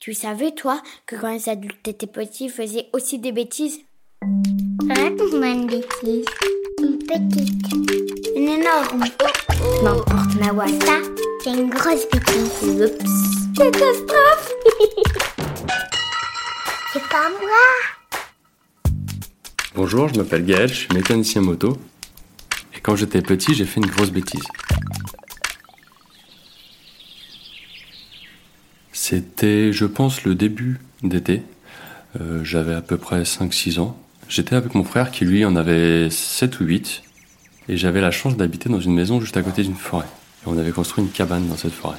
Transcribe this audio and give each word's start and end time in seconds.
Tu 0.00 0.14
savais, 0.14 0.52
toi, 0.52 0.80
que 1.04 1.14
quand 1.14 1.30
les 1.30 1.50
adultes 1.50 1.86
étaient 1.86 2.06
petits, 2.06 2.46
ils 2.46 2.50
faisaient 2.50 2.86
aussi 2.94 3.18
des 3.18 3.32
bêtises? 3.32 3.80
Raconte-moi 4.88 5.48
une 5.48 5.66
bêtise. 5.66 6.24
Une 6.80 6.96
petite. 7.00 7.72
Une 8.34 8.48
énorme. 8.48 9.04
N'importe, 9.84 10.34
Mawa, 10.40 10.68
ça, 10.68 11.00
C'est 11.44 11.50
une 11.50 11.68
grosse 11.68 12.06
bêtise. 12.10 12.80
oups. 12.80 13.58
Catastrophe 13.58 14.54
C'est 16.94 17.08
pas 17.10 17.28
moi. 17.28 17.66
Bonjour, 19.74 20.08
je 20.08 20.14
m'appelle 20.14 20.46
Gaël, 20.46 20.68
je 20.70 20.74
suis 20.74 20.94
mécanicien 20.94 21.42
moto. 21.42 21.76
Et 22.74 22.80
quand 22.80 22.96
j'étais 22.96 23.20
petit, 23.20 23.54
j'ai 23.54 23.66
fait 23.66 23.80
une 23.80 23.86
grosse 23.90 24.10
bêtise. 24.10 24.44
C'était, 29.02 29.72
je 29.72 29.86
pense, 29.86 30.24
le 30.24 30.34
début 30.34 30.78
d'été. 31.02 31.40
Euh, 32.20 32.44
J'avais 32.44 32.74
à 32.74 32.82
peu 32.82 32.98
près 32.98 33.22
5-6 33.22 33.80
ans. 33.80 33.96
J'étais 34.28 34.54
avec 34.54 34.74
mon 34.74 34.84
frère 34.84 35.10
qui, 35.10 35.24
lui, 35.24 35.42
en 35.46 35.56
avait 35.56 36.10
7 36.10 36.60
ou 36.60 36.64
8. 36.64 37.02
Et 37.70 37.78
j'avais 37.78 38.02
la 38.02 38.10
chance 38.10 38.36
d'habiter 38.36 38.68
dans 38.68 38.78
une 38.78 38.92
maison 38.92 39.18
juste 39.18 39.38
à 39.38 39.42
côté 39.42 39.62
d'une 39.62 39.74
forêt. 39.74 40.04
Et 40.44 40.48
on 40.48 40.58
avait 40.58 40.70
construit 40.70 41.02
une 41.02 41.10
cabane 41.10 41.48
dans 41.48 41.56
cette 41.56 41.72
forêt. 41.72 41.96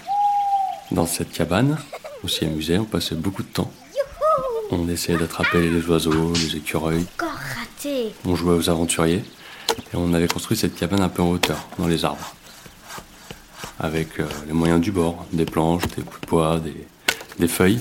Dans 0.92 1.08
cette 1.08 1.32
cabane, 1.32 1.80
on 2.24 2.28
s'y 2.28 2.46
amusait, 2.46 2.78
on 2.78 2.86
passait 2.86 3.16
beaucoup 3.16 3.42
de 3.42 3.48
temps. 3.48 3.72
On 4.70 4.88
essayait 4.88 5.18
d'attraper 5.18 5.72
les 5.72 5.84
oiseaux, 5.88 6.34
les 6.34 6.56
écureuils. 6.58 7.08
Encore 7.18 7.34
raté. 7.34 8.14
On 8.26 8.36
jouait 8.36 8.54
aux 8.54 8.70
aventuriers 8.70 9.24
et 9.92 9.96
on 9.96 10.14
avait 10.14 10.28
construit 10.28 10.56
cette 10.56 10.76
cabane 10.76 11.02
un 11.02 11.10
peu 11.10 11.24
en 11.24 11.32
hauteur, 11.32 11.68
dans 11.80 11.88
les 11.88 12.06
arbres. 12.06 12.36
Avec 13.84 14.20
euh, 14.20 14.28
les 14.46 14.54
moyens 14.54 14.80
du 14.80 14.92
bord, 14.92 15.26
des 15.34 15.46
planches, 15.46 15.88
des 15.96 16.04
de 16.04 16.28
bois, 16.28 16.60
des, 16.60 16.88
des 17.40 17.48
feuilles. 17.48 17.80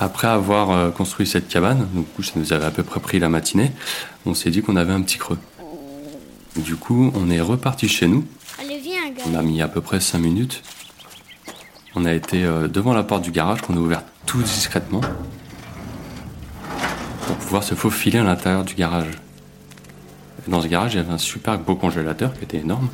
Après 0.00 0.26
avoir 0.26 0.70
euh, 0.70 0.90
construit 0.90 1.26
cette 1.26 1.48
cabane, 1.48 1.86
donc, 1.92 2.06
du 2.06 2.12
coup, 2.14 2.22
ça 2.22 2.32
nous 2.36 2.52
avait 2.54 2.64
à 2.64 2.70
peu 2.70 2.82
près 2.82 2.98
pris 2.98 3.18
la 3.18 3.28
matinée, 3.28 3.72
on 4.24 4.32
s'est 4.32 4.50
dit 4.50 4.62
qu'on 4.62 4.76
avait 4.76 4.92
un 4.92 5.02
petit 5.02 5.18
creux. 5.18 5.38
Du 6.56 6.76
coup, 6.76 7.12
on 7.14 7.30
est 7.30 7.42
reparti 7.42 7.88
chez 7.88 8.08
nous. 8.08 8.24
Allez, 8.58 8.78
viens, 8.78 9.10
gars. 9.10 9.22
On 9.30 9.34
a 9.34 9.42
mis 9.42 9.60
à 9.60 9.68
peu 9.68 9.82
près 9.82 10.00
5 10.00 10.18
minutes. 10.18 10.62
On 11.94 12.06
a 12.06 12.14
été 12.14 12.44
euh, 12.44 12.68
devant 12.68 12.94
la 12.94 13.02
porte 13.02 13.22
du 13.22 13.32
garage 13.32 13.60
qu'on 13.60 13.76
a 13.76 13.80
ouvert 13.80 14.02
tout 14.24 14.42
discrètement 14.42 15.02
pour 17.26 17.36
pouvoir 17.36 17.62
se 17.62 17.74
faufiler 17.74 18.18
à 18.18 18.24
l'intérieur 18.24 18.64
du 18.64 18.74
garage. 18.74 19.10
Dans 20.46 20.62
ce 20.62 20.68
garage, 20.68 20.94
il 20.94 20.96
y 20.96 21.00
avait 21.00 21.12
un 21.12 21.18
super 21.18 21.58
beau 21.58 21.74
congélateur 21.74 22.32
qui 22.32 22.44
était 22.44 22.58
énorme. 22.58 22.88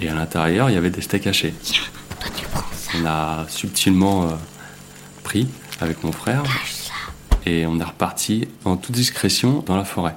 Et 0.00 0.08
à 0.08 0.14
l'intérieur, 0.14 0.70
il 0.70 0.74
y 0.74 0.76
avait 0.76 0.90
des 0.90 1.00
steaks 1.00 1.26
hachés. 1.26 1.54
On 2.94 3.06
a 3.06 3.46
subtilement 3.48 4.24
euh, 4.24 4.34
pris 5.24 5.48
avec 5.80 6.04
mon 6.04 6.12
frère 6.12 6.42
et 7.46 7.66
on 7.66 7.78
est 7.80 7.84
reparti 7.84 8.48
en 8.64 8.76
toute 8.76 8.94
discrétion 8.94 9.62
dans 9.66 9.76
la 9.76 9.84
forêt. 9.84 10.16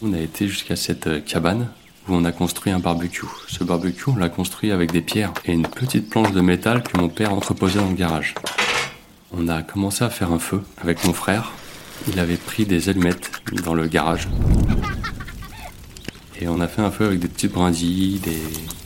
On 0.00 0.12
a 0.12 0.18
été 0.18 0.48
jusqu'à 0.48 0.76
cette 0.76 1.06
euh, 1.06 1.20
cabane 1.20 1.68
où 2.08 2.14
on 2.14 2.24
a 2.24 2.32
construit 2.32 2.72
un 2.72 2.78
barbecue. 2.78 3.26
Ce 3.48 3.62
barbecue, 3.62 4.08
on 4.08 4.16
l'a 4.16 4.28
construit 4.28 4.72
avec 4.72 4.90
des 4.90 5.00
pierres 5.00 5.32
et 5.44 5.52
une 5.52 5.66
petite 5.66 6.10
planche 6.10 6.32
de 6.32 6.40
métal 6.40 6.82
que 6.82 6.96
mon 6.98 7.08
père 7.08 7.32
entreposait 7.32 7.78
dans 7.78 7.88
le 7.88 7.94
garage. 7.94 8.34
On 9.32 9.48
a 9.48 9.62
commencé 9.62 10.04
à 10.04 10.10
faire 10.10 10.32
un 10.32 10.38
feu 10.38 10.62
avec 10.82 11.04
mon 11.04 11.12
frère. 11.12 11.52
Il 12.08 12.18
avait 12.18 12.36
pris 12.36 12.64
des 12.64 12.88
allumettes 12.88 13.30
dans 13.64 13.74
le 13.74 13.86
garage. 13.86 14.28
Et 16.40 16.48
on 16.48 16.60
a 16.60 16.66
fait 16.66 16.82
un 16.82 16.90
feu 16.90 17.06
avec 17.06 17.20
des 17.20 17.28
petites 17.28 17.52
brindilles, 17.52 18.18
des, 18.18 18.42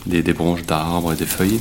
des, 0.07 0.23
des 0.23 0.33
branches 0.33 0.63
d'arbres 0.63 1.13
et 1.13 1.17
des 1.17 1.27
feuilles. 1.27 1.61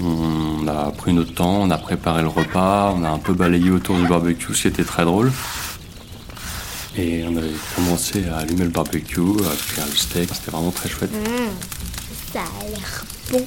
On 0.00 0.66
a 0.66 0.90
pris 0.90 1.12
notre 1.12 1.34
temps, 1.34 1.62
on 1.62 1.70
a 1.70 1.78
préparé 1.78 2.22
le 2.22 2.28
repas, 2.28 2.94
on 2.96 3.04
a 3.04 3.10
un 3.10 3.18
peu 3.18 3.32
balayé 3.32 3.70
autour 3.70 3.96
du 3.96 4.06
barbecue, 4.06 4.54
c'était 4.54 4.84
très 4.84 5.04
drôle. 5.04 5.32
Et 6.96 7.24
on 7.28 7.36
avait 7.36 7.50
commencé 7.74 8.24
à 8.28 8.38
allumer 8.38 8.64
le 8.64 8.70
barbecue, 8.70 9.20
à 9.20 9.50
faire 9.50 9.86
le 9.86 9.96
steak, 9.96 10.30
c'était 10.32 10.50
vraiment 10.52 10.70
très 10.70 10.88
chouette. 10.88 11.10
Ça 12.32 12.40
a 12.40 12.68
l'air 12.68 13.04
bon. 13.30 13.44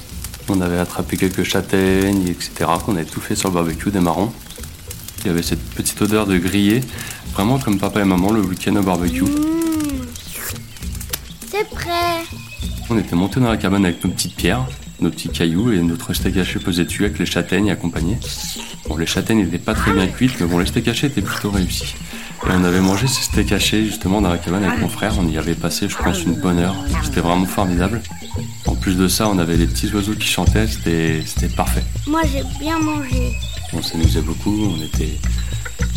On 0.50 0.60
avait 0.60 0.78
attrapé 0.78 1.16
quelques 1.16 1.44
châtaignes, 1.44 2.28
etc. 2.28 2.70
On 2.86 2.96
avait 2.96 3.04
tout 3.04 3.20
fait 3.20 3.34
sur 3.34 3.48
le 3.48 3.54
barbecue, 3.54 3.90
des 3.90 4.00
marrons. 4.00 4.32
Il 5.20 5.26
y 5.26 5.30
avait 5.30 5.42
cette 5.42 5.62
petite 5.70 6.00
odeur 6.00 6.26
de 6.26 6.38
grillé, 6.38 6.80
vraiment 7.34 7.58
comme 7.58 7.78
papa 7.78 8.00
et 8.00 8.04
maman 8.04 8.32
le 8.32 8.40
week-end 8.40 8.76
au 8.76 8.82
barbecue. 8.82 9.24
C'est 11.50 11.68
prêt. 11.70 12.24
On 12.88 12.98
était 12.98 13.16
montés 13.16 13.40
dans 13.40 13.50
la 13.50 13.56
cabane 13.56 13.84
avec 13.84 14.04
nos 14.04 14.10
petites 14.10 14.36
pierres, 14.36 14.66
nos 15.00 15.10
petits 15.10 15.28
cailloux 15.28 15.72
et 15.72 15.80
notre 15.82 16.14
steak 16.14 16.36
haché 16.36 16.58
posé 16.58 16.84
dessus 16.84 17.04
avec 17.04 17.18
les 17.18 17.26
châtaignes 17.26 17.70
accompagnées. 17.70 18.18
Bon, 18.88 18.96
les 18.96 19.06
châtaignes 19.06 19.44
n'étaient 19.44 19.58
pas 19.58 19.74
très 19.74 19.92
bien 19.92 20.06
cuites, 20.06 20.40
mais 20.40 20.46
bon, 20.46 20.58
les 20.58 20.66
steaks 20.66 20.88
hachés 20.88 21.08
étaient 21.08 21.20
plutôt 21.20 21.50
réussis. 21.50 21.94
Et 22.44 22.50
on 22.50 22.64
avait 22.64 22.80
mangé 22.80 23.06
ces 23.06 23.22
steaks 23.22 23.52
hachés 23.52 23.84
justement 23.84 24.20
dans 24.20 24.30
la 24.30 24.38
cabane 24.38 24.64
avec 24.64 24.80
mon 24.80 24.88
frère. 24.88 25.14
On 25.18 25.28
y 25.28 25.36
avait 25.36 25.54
passé, 25.54 25.88
je 25.88 25.96
pense, 25.96 26.22
une 26.22 26.34
bonne 26.34 26.58
heure. 26.58 26.76
C'était 27.04 27.20
vraiment 27.20 27.44
formidable. 27.44 28.00
En 28.66 28.76
plus 28.76 28.96
de 28.96 29.08
ça, 29.08 29.28
on 29.28 29.38
avait 29.38 29.56
les 29.56 29.66
petits 29.66 29.92
oiseaux 29.92 30.14
qui 30.14 30.28
chantaient. 30.28 30.66
C'était, 30.66 31.22
c'était 31.26 31.54
parfait. 31.54 31.82
Moi, 32.06 32.22
j'ai 32.32 32.42
bien 32.58 32.78
mangé. 32.78 33.34
On 33.72 33.82
s'amusait 33.82 34.22
beaucoup. 34.22 34.72
On 34.76 34.82
était 34.82 35.18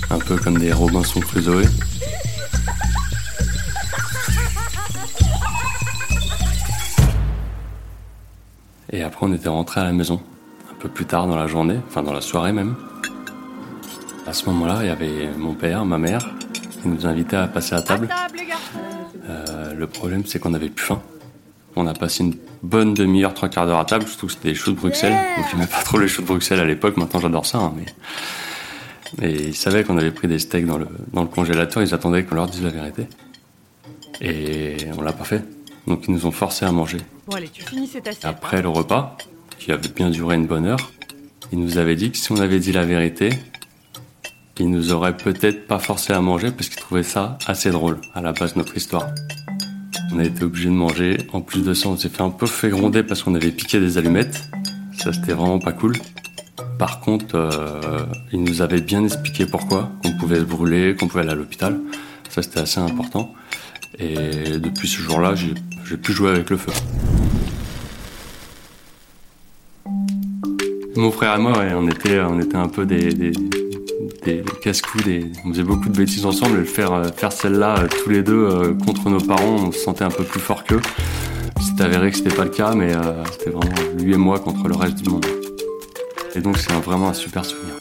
un 0.10 0.20
peu 0.20 0.36
comme 0.38 0.58
des 0.58 0.74
Robinson 0.74 1.20
Crusoe. 1.20 1.66
Et 8.94 9.04
après, 9.04 9.26
on 9.26 9.34
était 9.34 9.50
rentré 9.50 9.82
à 9.82 9.86
la 9.86 9.94
maison, 9.94 10.22
un 10.70 10.76
peu 10.76 10.90
plus 10.90 11.06
tard 11.06 11.26
dans 11.28 11.38
la 11.38 11.48
journée, 11.48 11.80
enfin 11.88 12.04
dans 12.04 12.14
la 12.14 12.22
soirée 12.22 12.52
même. 12.52 12.76
À 14.28 14.34
ce 14.34 14.46
moment-là, 14.48 14.80
il 14.82 14.88
y 14.88 14.90
avait 14.90 15.30
mon 15.38 15.54
père, 15.54 15.86
ma 15.86 15.98
mère, 15.98 16.30
qui 16.82 16.88
nous 16.88 17.06
invitaient 17.06 17.38
à 17.38 17.48
passer 17.48 17.74
à 17.74 17.82
table. 17.82 18.10
Euh, 19.30 19.74
le 19.74 19.88
problème, 19.88 20.24
c'est 20.26 20.40
qu'on 20.40 20.50
n'avait 20.50 20.70
plus 20.70 20.86
faim. 20.86 21.02
On 21.76 21.88
a 21.88 21.94
passé 21.94 22.24
une 22.24 22.36
bonne 22.64 22.94
demi-heure, 22.94 23.34
trois 23.34 23.50
quarts 23.50 23.66
d'heure 23.66 23.80
à 23.80 23.86
table, 23.86 24.06
surtout 24.06 24.28
que 24.28 24.34
c'était 24.34 24.50
des 24.50 24.56
choux 24.56 24.72
de 24.72 24.78
Bruxelles. 24.78 25.18
Donc 25.38 25.46
j'aimais 25.52 25.68
pas 25.68 25.82
trop 25.84 25.98
les 25.98 26.08
choux 26.08 26.22
de 26.22 26.28
Bruxelles 26.28 26.60
à 26.60 26.66
l'époque, 26.66 26.98
maintenant 26.98 27.20
j'adore 27.20 27.46
ça. 27.46 27.60
hein, 27.60 27.74
mais... 27.76 27.86
Et 29.22 29.48
ils 29.48 29.56
savaient 29.56 29.84
qu'on 29.84 29.98
avait 29.98 30.12
pris 30.12 30.28
des 30.28 30.40
steaks 30.40 30.66
dans 30.66 30.78
le, 30.78 30.88
dans 31.14 31.22
le 31.22 31.28
congélateur, 31.28 31.84
ils 31.84 31.94
attendaient 31.94 32.24
qu'on 32.24 32.36
leur 32.36 32.48
dise 32.48 32.64
la 32.64 32.70
vérité. 32.70 33.08
Et 34.22 34.78
on 34.98 35.02
l'a 35.02 35.14
pas 35.14 35.24
fait. 35.26 35.44
Donc 35.88 36.06
ils 36.08 36.14
nous 36.14 36.26
ont 36.26 36.32
forcés 36.32 36.66
à 36.66 36.72
manger. 36.72 36.98
Bon, 37.28 37.36
allez, 37.36 37.50
tu 37.50 37.64
finis 37.64 37.88
cette 37.88 38.08
assiette. 38.08 38.24
Après 38.26 38.62
le 38.62 38.70
repas, 38.70 39.18
qui 39.60 39.72
avait 39.72 39.90
bien 39.90 40.10
duré 40.10 40.36
une 40.36 40.48
bonne 40.48 40.66
heure, 40.66 40.92
il 41.52 41.60
nous 41.60 41.78
avait 41.78 41.96
dit 41.96 42.12
que 42.12 42.18
si 42.18 42.32
on 42.32 42.38
avait 42.40 42.60
dit 42.60 42.72
la 42.72 42.86
vérité, 42.86 43.30
il 44.60 44.70
nous 44.70 44.94
aurait 44.94 45.18
peut-être 45.18 45.68
pas 45.68 45.80
forcé 45.80 46.14
à 46.14 46.22
manger 46.22 46.52
parce 46.52 46.70
qu'il 46.70 46.80
trouvait 46.80 47.04
ça 47.04 47.38
assez 47.48 47.72
drôle 47.72 48.00
à 48.14 48.22
la 48.22 48.32
base 48.32 48.54
de 48.54 48.60
notre 48.60 48.78
histoire. 48.78 49.08
On 50.14 50.20
a 50.20 50.24
été 50.24 50.44
obligé 50.44 50.70
de 50.70 50.74
manger. 50.74 51.18
En 51.32 51.42
plus 51.42 51.64
de 51.64 51.74
ça, 51.74 51.90
on 51.90 51.98
s'est 51.98 52.10
fait 52.10 52.22
un 52.22 52.30
peu 52.30 52.46
fait 52.46 52.70
gronder 52.70 53.04
parce 53.04 53.24
qu'on 53.24 53.36
avait 53.36 53.52
piqué 53.52 53.80
des 53.80 53.98
allumettes. 53.98 54.44
Ça, 54.98 55.14
c'était 55.14 55.34
vraiment 55.34 55.60
pas 55.60 55.72
cool. 55.72 55.94
Par 56.78 57.00
contre, 57.00 57.36
euh, 57.36 58.06
il 58.34 58.44
nous 58.44 58.62
avait 58.62 58.82
bien 58.82 59.04
expliqué 59.04 59.46
pourquoi, 59.46 59.92
qu'on 60.04 60.12
pouvait 60.18 60.40
se 60.40 60.44
brûler, 60.44 60.96
qu'on 60.96 61.08
pouvait 61.08 61.22
aller 61.22 61.32
à 61.32 61.36
l'hôpital. 61.36 61.80
Ça, 62.30 62.42
c'était 62.42 62.60
assez 62.60 62.80
important. 62.80 63.34
Et 64.00 64.58
depuis 64.58 64.88
ce 64.88 65.02
jour-là, 65.02 65.36
j'ai 65.36 65.98
pu 65.98 66.12
jouer 66.12 66.32
avec 66.32 66.50
le 66.50 66.58
feu. 66.58 66.72
Mon 70.96 71.12
frère 71.12 71.36
et 71.36 71.40
moi, 71.40 71.54
on 71.76 71.88
était, 71.88 72.18
un 72.18 72.68
peu 72.68 72.86
des, 72.86 73.32
des, 74.24 74.44
casse-coups, 74.62 75.04
des- 75.04 75.32
on 75.46 75.50
faisait 75.50 75.64
beaucoup 75.64 75.90
de 75.90 75.98
bêtises 75.98 76.26
ensemble. 76.26 76.60
Et 76.60 76.80
euh, 76.80 77.12
faire 77.12 77.32
celle-là 77.32 77.80
euh, 77.80 77.88
tous 77.88 78.10
les 78.10 78.24
deux 78.24 78.34
euh, 78.48 78.74
contre 78.86 79.10
nos 79.10 79.20
parents, 79.20 79.56
on 79.68 79.72
se 79.72 79.80
sentait 79.80 80.04
un 80.04 80.12
peu 80.12 80.24
plus 80.24 80.40
fort 80.40 80.64
qu'eux. 80.64 80.82
C'est 81.60 81.84
avéré 81.84 82.12
que 82.12 82.18
c'était 82.18 82.36
pas 82.36 82.44
le 82.46 82.50
cas, 82.50 82.74
mais 82.74 82.92
c'était 83.32 83.52
vraiment 83.52 83.76
lui 83.98 84.14
et 84.14 84.18
moi 84.18 84.40
contre 84.40 84.68
le 84.68 84.76
reste 84.76 84.96
du 84.96 85.10
monde. 85.10 85.26
Et 86.34 86.42
donc 86.42 86.58
c'est 86.58 86.72
vraiment 86.74 87.10
un 87.10 87.14
super 87.14 87.46
souvenir. 87.46 87.76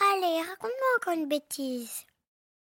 Allez, 0.00 0.38
raconte-moi 0.38 0.88
encore 1.00 1.14
une 1.14 1.28
bêtise. 1.28 1.90